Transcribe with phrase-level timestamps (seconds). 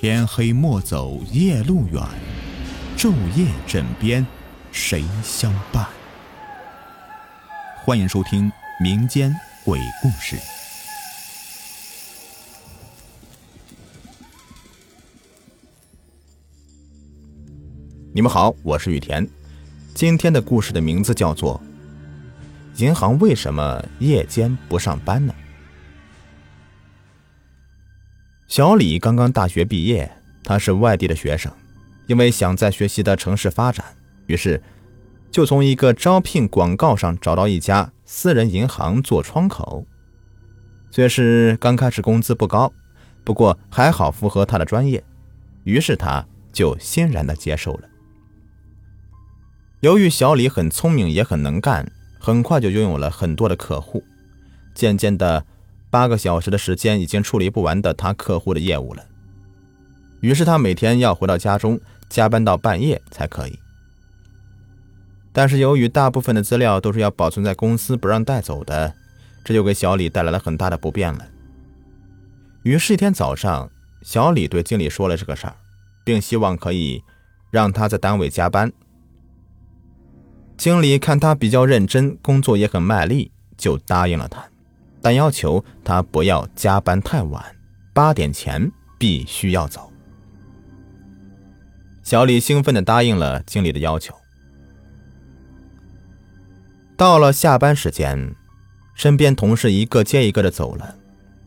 [0.00, 2.00] 天黑莫走夜路远，
[2.96, 4.24] 昼夜枕边
[4.70, 5.84] 谁相伴？
[7.84, 8.48] 欢迎收听
[8.80, 9.34] 民间
[9.64, 10.36] 鬼故事。
[18.12, 19.28] 你们好，我是雨田。
[19.96, 21.60] 今天的故事的名字叫做
[22.80, 25.34] 《银行为什么夜间不上班呢》。
[28.48, 30.10] 小李刚刚大学毕业，
[30.42, 31.52] 他是外地的学生，
[32.06, 33.84] 因为想在学习的城市发展，
[34.26, 34.62] 于是
[35.30, 39.86] 就从一个招聘广告上找到一家私人银行做窗口。
[40.90, 42.72] 虽是刚开始工资不高，
[43.22, 45.04] 不过还好符合他的专业，
[45.64, 47.82] 于是他就欣然的接受了。
[49.80, 54.02] 由于小李很聪明也很能干，很快就拥有了很多的客户，
[54.74, 55.44] 渐渐的。
[55.90, 59.04] 八个小时的时间已经处理不完的他客户的业务了，
[60.20, 63.58] 于是他每天要回到家中加班到半夜才可以。
[65.32, 68.92] 但是由于大部分的资料都是要保存在公司不让带走的，
[69.44, 71.26] 这就给小李带来了很大的不便了。
[72.64, 73.70] 于是，一天早上，
[74.02, 75.54] 小李对经理说了这个事儿，
[76.04, 77.02] 并希望可以
[77.50, 78.72] 让他在单位加班。
[80.56, 84.44] 经理看他比较认真，工作也很卖力，就答应了他。
[85.08, 87.42] 但要求他不要加班太晚，
[87.94, 89.90] 八点前必须要走。
[92.02, 94.14] 小李兴奋的答应了经理的要求。
[96.94, 98.34] 到了下班时间，
[98.94, 100.94] 身边同事一个接一个的走了，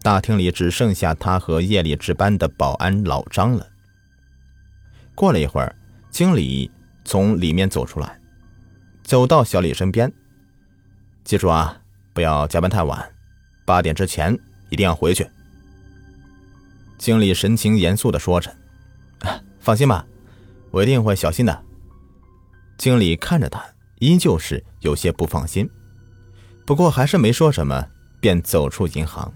[0.00, 3.68] 大厅里只剩下他和夜里值班的保安老张了。
[5.14, 5.76] 过了一会儿，
[6.08, 6.70] 经理
[7.04, 8.18] 从里面走出来，
[9.02, 10.10] 走到小李身边，
[11.24, 11.82] 记住啊，
[12.14, 13.06] 不要加班太晚。
[13.70, 14.36] 八点之前
[14.68, 15.24] 一定要回去。
[16.98, 18.52] 经理神情严肃的说着
[19.62, 20.04] ：“放心吧，
[20.72, 21.62] 我一定会小心的。”
[22.76, 23.64] 经理看着他，
[24.00, 25.70] 依旧是有些不放心，
[26.66, 27.86] 不过还是没说什么，
[28.20, 29.32] 便走出银行。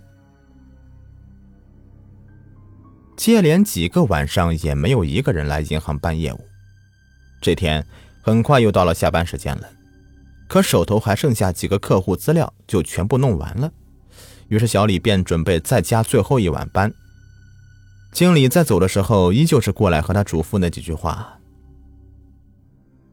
[3.16, 6.40] 接连几个晚上也没有一个人来银行办业务。
[7.40, 7.86] 这天
[8.20, 9.70] 很快又到了下班时间了，
[10.48, 13.72] 可手头还剩下几个客户资料，就全部弄完了。
[14.48, 16.92] 于是小李便准备再加最后一晚班。
[18.12, 21.36] 经理在走的时候，依旧是过来和他嘱咐那几句话。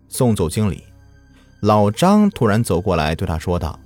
[0.08, 0.84] 送走经理，
[1.62, 3.80] 老张突然走过来对他说道：“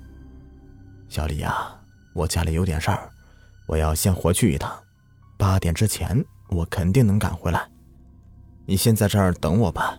[1.07, 1.73] 小李呀，
[2.13, 3.09] 我家里有点事儿，
[3.67, 4.72] 我要先回去一趟。
[5.38, 7.66] 八点之前，我肯定能赶回来。
[8.66, 9.97] 你先在这儿等我吧。”“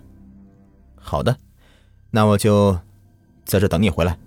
[1.01, 1.35] 好的，
[2.11, 2.79] 那我就
[3.45, 4.19] 在这等你回来。”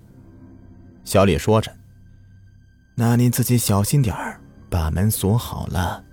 [1.06, 1.72] 小李说着。
[3.02, 6.04] 那你自己小心点儿，把门锁好了，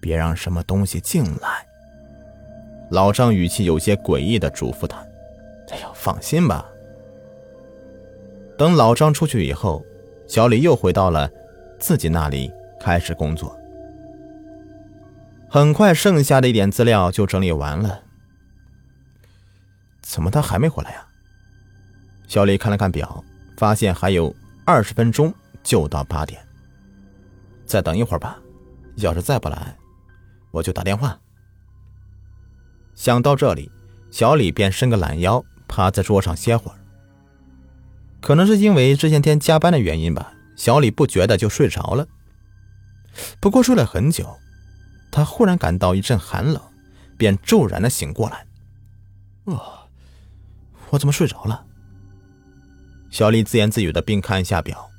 [0.00, 1.66] 别让什么东西进来。
[2.90, 4.96] 老张语气有些诡异的嘱咐他
[5.68, 6.64] ：“哎呀，放心吧。”
[8.56, 9.84] 等老张出去以后，
[10.26, 11.30] 小李又回到了
[11.78, 12.50] 自己那里
[12.80, 13.54] 开始工作。
[15.50, 18.00] 很快，剩下的一点资料就整理完了。
[20.00, 21.06] 怎么他还没回来呀？
[22.26, 23.22] 小李看了看表，
[23.58, 24.34] 发现还有
[24.64, 25.30] 二十分钟。
[25.62, 26.40] 就到八点，
[27.66, 28.38] 再等一会儿吧。
[28.96, 29.76] 要是再不来，
[30.50, 31.18] 我就打电话。
[32.94, 33.70] 想到这里，
[34.10, 36.76] 小李便伸个懒腰，趴在桌上歇会儿。
[38.20, 42.06] 可能是因为这些天加班的原因吧，小李不觉得就睡着了。
[43.40, 44.36] 不过睡了很久，
[45.10, 46.60] 他忽然感到一阵寒冷，
[47.16, 48.46] 便骤然的醒过来。
[49.44, 49.88] 哦，
[50.90, 51.64] 我怎么睡着了？
[53.10, 54.89] 小李自言自语的，并看一下表。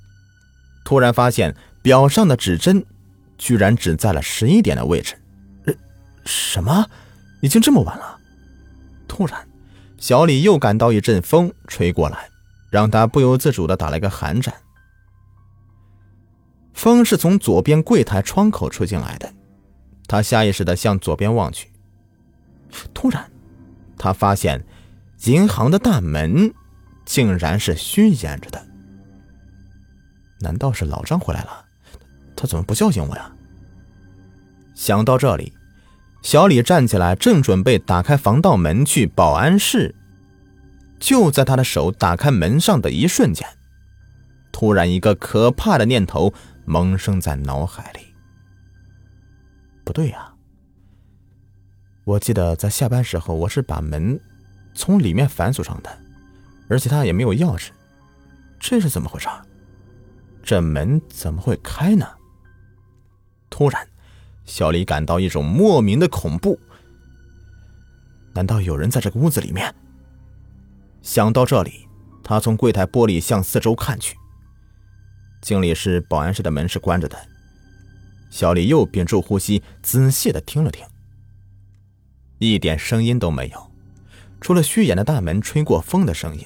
[0.92, 2.86] 突然发现表上的指针
[3.38, 5.16] 居然指在了十一点的位置，
[5.64, 5.74] 呃，
[6.26, 6.86] 什么？
[7.40, 8.20] 已经这么晚了？
[9.08, 9.48] 突然，
[9.98, 12.28] 小李又感到一阵风吹过来，
[12.70, 14.54] 让他不由自主的打了一个寒颤。
[16.74, 19.32] 风是从左边柜台窗口吹进来的，
[20.08, 21.72] 他下意识的向左边望去，
[22.94, 23.32] 突然，
[23.98, 24.62] 他发现
[25.24, 26.54] 银行的大门
[27.06, 28.68] 竟然是虚掩着的。
[30.42, 31.66] 难道是老张回来了？
[32.36, 33.32] 他怎么不叫醒我呀？
[34.74, 35.54] 想到这里，
[36.24, 39.94] 小李站起来，正准备打开防盗门去保安室。
[41.00, 43.48] 就在他的手打开门上的一瞬间，
[44.52, 46.34] 突然一个可怕的念头
[46.66, 48.00] 萌生在脑海里。
[49.84, 50.34] 不对呀，
[52.06, 54.20] 我记得在下班时候我是把门
[54.74, 55.90] 从里面反锁上的，
[56.70, 57.70] 而且他也没有钥匙，
[58.60, 59.28] 这是怎么回事？
[60.44, 62.08] 这门怎么会开呢？
[63.50, 63.88] 突然，
[64.46, 66.60] 小李感到一种莫名的恐怖。
[68.34, 69.74] 难道有人在这个屋子里面？
[71.02, 71.88] 想到这里，
[72.24, 74.16] 他从柜台玻璃向四周看去。
[75.42, 77.18] 经理室、保安室的门是关着的。
[78.30, 80.86] 小李又屏住呼吸，仔细的听了听，
[82.40, 83.72] 一点声音都没有，
[84.40, 86.46] 除了虚掩的大门吹过风的声音。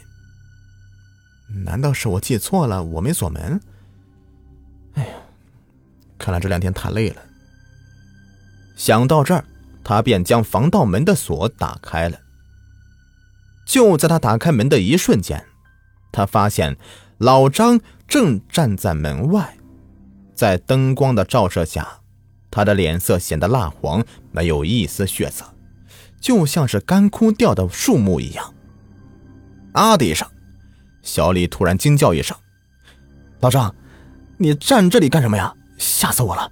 [1.64, 2.84] 难道是我记错了？
[2.84, 3.62] 我没锁门？
[6.26, 7.22] 看来这两天太累了。
[8.76, 9.46] 想到这儿，
[9.84, 12.18] 他便将防盗门的锁打开了。
[13.64, 15.46] 就在他打开门的一瞬间，
[16.12, 16.76] 他发现
[17.20, 19.56] 老张正站在门外。
[20.34, 21.88] 在灯光的照射下，
[22.50, 25.46] 他的脸色显得蜡黄，没有一丝血色，
[26.20, 28.52] 就像是干枯掉的树木一样。
[29.74, 30.28] 啊的一声，
[31.04, 32.36] 小李突然惊叫一声
[33.42, 33.76] ：“老张，
[34.38, 35.54] 你站这里干什么呀？
[35.78, 36.52] 吓死我了！”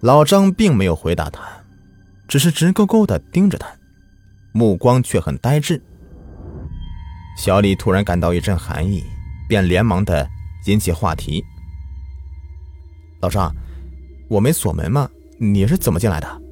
[0.00, 1.42] 老张并没有回答他，
[2.28, 3.66] 只是直勾勾的盯着他，
[4.52, 5.82] 目光却很呆滞。
[7.36, 9.04] 小李突然感到一阵寒意，
[9.48, 10.28] 便连忙的
[10.66, 11.44] 引起话题。
[13.20, 13.54] 老张，
[14.28, 15.08] 我没锁门吗？
[15.38, 16.42] 你是怎么进来的？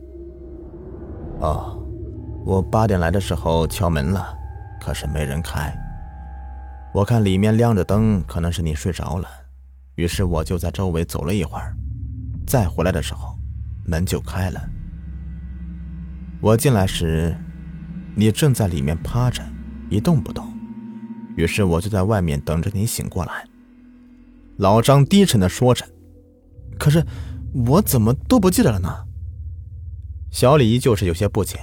[1.41, 1.79] 哦，
[2.45, 4.37] 我八点来的时候敲门了，
[4.81, 5.75] 可是没人开。
[6.93, 9.29] 我看里面亮着灯，可能是你睡着了，
[9.97, 11.77] 于是我就在周围走了一会儿，
[12.47, 13.39] 再回来的时候，
[13.85, 14.61] 门就开了。
[16.41, 17.37] 我进来时，
[18.15, 19.43] 你正在里面趴着，
[19.89, 20.47] 一动不动，
[21.37, 23.47] 于是我就在外面等着你醒过来。
[24.57, 25.87] 老张低沉的说着。
[26.79, 27.05] 可是，
[27.53, 28.89] 我怎么都不记得了呢？
[30.31, 31.59] 小李依旧是有些不解。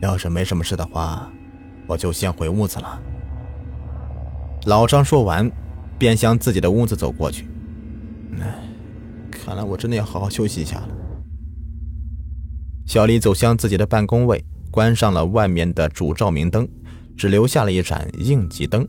[0.00, 1.30] 要是没什么事的话，
[1.88, 3.02] 我就先回屋子了。
[4.66, 5.50] 老张说完，
[6.02, 7.46] 便向自己的屋子走过去。
[8.40, 8.58] 唉，
[9.30, 10.88] 看来我真的要好好休息一下了。
[12.84, 16.68] 小李走向自己的办公位，关上了外面的主照明灯，
[17.16, 18.84] 只留下了一盏应急灯。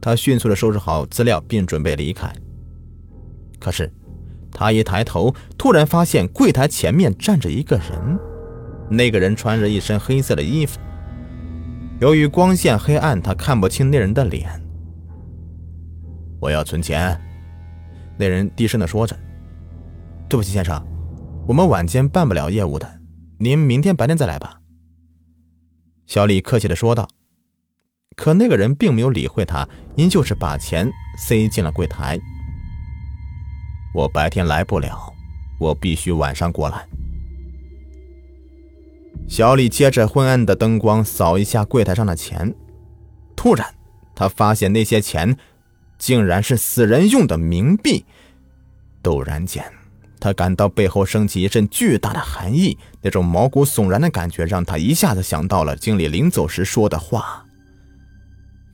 [0.00, 2.32] 他迅速的收拾好资料，并准备离开。
[3.58, 3.92] 可是，
[4.52, 8.16] 他一抬头，突然发现柜台前面站着一个人。
[8.88, 10.78] 那个人穿着一身黑色的衣服，
[12.00, 14.59] 由于光线黑暗，他看不清那人的脸。
[16.40, 17.20] 我要存钱，
[18.18, 19.16] 那人低声的说着。
[20.28, 20.82] 对不起，先生，
[21.46, 23.00] 我们晚间办不了业务的，
[23.38, 24.60] 您明天白天再来吧。
[26.06, 27.08] 小李客气的说道。
[28.16, 29.66] 可那个人并没有理会他，
[29.96, 32.18] 依旧是把钱塞进了柜台。
[33.94, 35.10] 我白天来不了，
[35.58, 36.86] 我必须晚上过来。
[39.26, 42.52] 小李接着昏暗的灯光扫一下柜台上的钱，
[43.34, 43.66] 突然，
[44.14, 45.34] 他发现那些钱
[46.00, 48.04] 竟然是死人用的冥币。
[49.02, 49.64] 陡然间，
[50.18, 57.44] 他感到背后升起一阵巨大的寒意，那种毛骨悚然的感觉让他一下子想到了经理临走时说的话。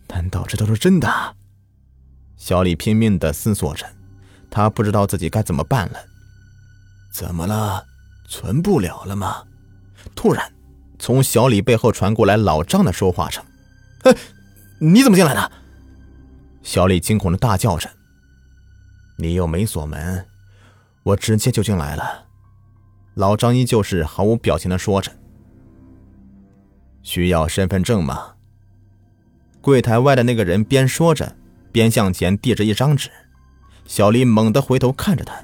[0.09, 1.37] 难道这都是真的？
[2.37, 3.85] 小李拼命的思索着。
[4.49, 5.99] 他不知道自己该怎么办了。
[7.13, 7.85] 怎么了？
[8.29, 9.43] 存不了了吗？
[10.15, 10.53] 突然，
[10.99, 13.45] 从小李背后传过来老张的说话声
[14.05, 14.15] ：“哎，
[14.79, 15.53] 你怎么进来的？”
[16.67, 17.89] 小李惊恐的大叫着
[19.19, 20.27] ：“你又没锁门，
[21.05, 22.27] 我直接就进来了。”
[23.15, 25.13] 老张依旧是毫无表情的说着
[27.05, 28.35] ：“需要身份证吗？”
[29.63, 31.37] 柜台外的那个人边说着，
[31.71, 33.11] 边向前递着一张纸。
[33.85, 35.41] 小李猛地回头看着他，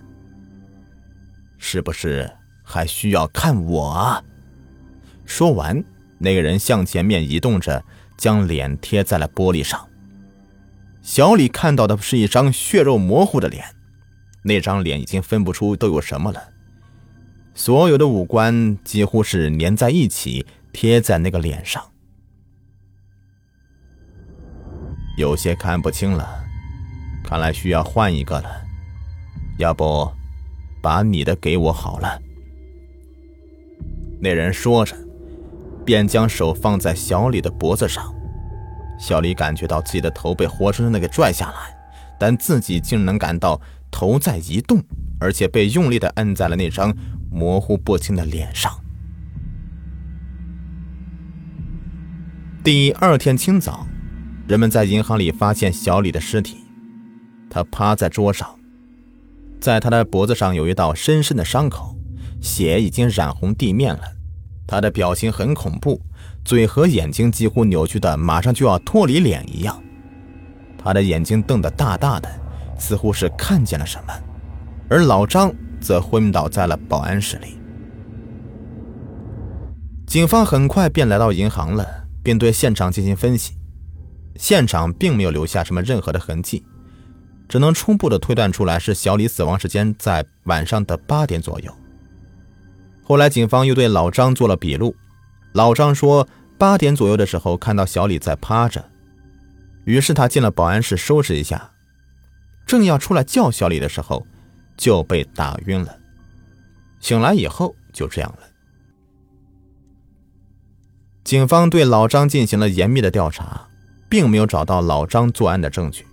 [1.56, 2.28] 是不是
[2.64, 4.25] 还需要看我啊？
[5.25, 5.85] 说完，
[6.18, 7.85] 那个人向前面移动着，
[8.18, 9.88] 将脸贴在了玻璃上。
[11.02, 13.64] 小李看到的是一张血肉模糊的脸，
[14.44, 16.40] 那张脸已经分不出都有什么了，
[17.54, 21.82] 所有的五官几乎是粘在一起，贴在那个脸上，
[25.18, 26.40] 有些看不清了。
[27.25, 28.49] 看来需要换一个了，
[29.59, 30.11] 要不，
[30.82, 32.21] 把你的给我好了。
[34.21, 34.97] 那人说着，
[35.85, 38.14] 便将手放在小李的脖子上。
[39.02, 41.76] 小李感觉到自己的头被活生生的给拽下来，
[42.21, 44.80] 但自己竟能感到头在移动，
[45.18, 46.94] 而且被用力的摁在了那张
[47.28, 48.73] 模糊不清的脸上。
[52.62, 53.88] 第二天清早，
[54.47, 56.59] 人们在银行里发现小李的尸体。
[57.50, 58.56] 他趴在桌上，
[59.61, 61.97] 在他的脖子上有一道深深的伤口，
[62.40, 64.02] 血已经染红地面了。
[64.64, 66.00] 他的表情很恐怖，
[66.44, 69.82] 嘴和眼睛几乎扭曲的马上就要脱离脸一样。
[70.76, 72.28] 他的眼睛瞪得大大的，
[72.78, 74.12] 似乎是看见了什么，
[74.88, 77.58] 而老张则昏倒在了保安室里。
[80.06, 81.87] 警方很快便来到银行了，
[82.22, 83.54] 并对现场进行分析。
[84.37, 86.64] 现场并没有留下什么任何的痕迹，
[87.49, 91.72] 只能初步的推断出来是小李死亡时间在晚上的八点左右。
[93.04, 94.94] 后来警方又对老张做了笔录，
[95.52, 96.26] 老张说
[96.59, 98.85] 八点左右的时候看到小李在趴着，
[99.85, 101.71] 于是他进了保安室收拾一下，
[102.66, 104.26] 正要出来叫小李的时候，
[104.76, 105.97] 就被打晕了。
[107.00, 108.47] 醒来以后就这样了。
[111.25, 113.68] 警方对老张进行了严密的调查，
[114.09, 116.06] 并没有找到老张作案的证据。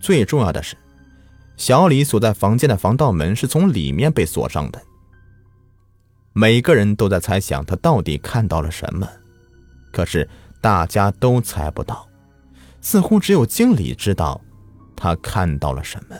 [0.00, 0.76] 最重要的是，
[1.56, 4.82] 小李所在房间的防盗门是从里面被锁上的。
[6.34, 9.08] 每个人都在猜想他到底看到了什么，
[9.92, 10.28] 可是
[10.60, 12.08] 大家都猜不到，
[12.80, 14.40] 似乎只有经理知道
[14.96, 16.16] 他看到了什么。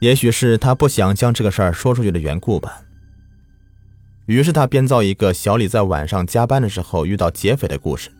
[0.00, 2.82] 也许是他不想将这个事儿说出去的缘故吧。
[4.26, 8.10] 于是他编造一个小李在晚上加班的时候遇到劫匪的故事。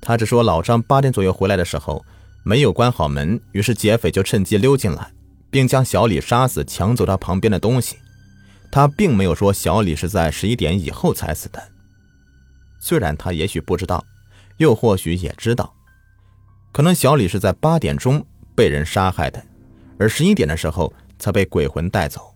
[0.00, 2.04] 他只说老张八点左右回来的时候
[2.42, 5.10] 没有关好门，于是劫匪就趁机溜进来，
[5.50, 7.96] 并将小李杀死，抢走他旁边的东西。
[8.70, 11.60] 他并没有说小李是在十一点以后才死的。
[12.78, 14.04] 虽然他也许不知道，
[14.58, 15.74] 又或许也知道，
[16.72, 19.44] 可能小李是在八点钟被人杀害的，
[19.98, 22.34] 而十一点的时候才被鬼魂带走。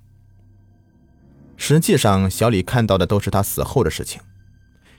[1.57, 4.21] 实际上，小李看到的都是他死后的事情，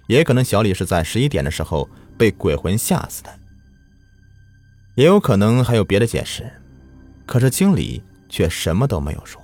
[0.07, 3.39] 也可能小李是在十一点的时候被鬼魂吓死的，
[4.95, 6.49] 也有可能还有别的解释。
[7.25, 9.41] 可是经理却什么都没有说。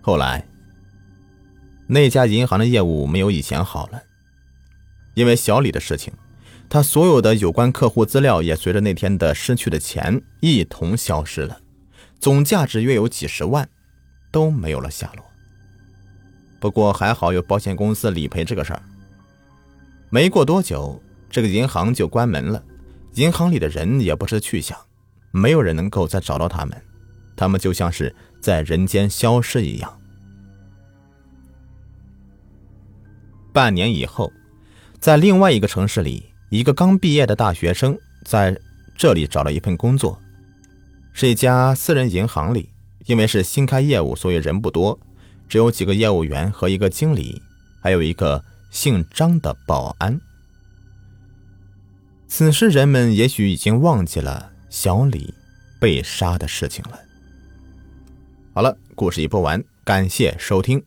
[0.00, 0.46] 后来，
[1.86, 4.02] 那家银行的业务没有以前好了，
[5.14, 6.12] 因为小李的事情，
[6.68, 11.60] 他所有的有关客户资料也随着那天的失去的钱一同消失了。
[12.20, 13.68] 总价值约有几十万，
[14.30, 15.24] 都没有了下落。
[16.58, 18.82] 不过还好有保险公司理赔这个事儿。
[20.10, 21.00] 没过多久，
[21.30, 22.62] 这个银行就关门了，
[23.14, 24.78] 银行里的人也不知去向，
[25.30, 26.82] 没有人能够再找到他们，
[27.36, 30.00] 他们就像是在人间消失一样。
[33.52, 34.32] 半年以后，
[35.00, 38.56] 在另外一个城市里，一个刚毕业的大学生在
[38.96, 40.18] 这里找了一份工作。
[41.12, 42.70] 是一家私人银行里，
[43.06, 44.96] 因为是新开业务，所以人不多，
[45.48, 47.42] 只有几个业务员和一个经理，
[47.82, 50.20] 还有一个姓张的保安。
[52.28, 55.34] 此时人们也许已经忘记了小李
[55.80, 57.00] 被杀的事情了。
[58.54, 60.84] 好了，故事已播完，感谢收听。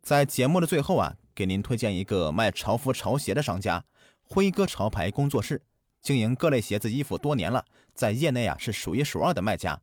[0.00, 3.84] 在节目的最后啊，给您推荐一个卖潮服潮鞋的商家——
[4.22, 5.62] 辉哥潮牌工作室。
[6.00, 9.80] 经营各类鞋子衣服多年了，在业内啊是数一数二的卖家，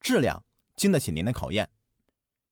[0.00, 0.42] 质量
[0.74, 1.68] 经得起您的考验。